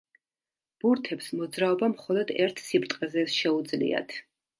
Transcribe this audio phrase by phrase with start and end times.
[0.85, 4.17] ბურთებს მოძრაობა მხოლოდ ერთ სიბრტყეზე შეუძლიათ.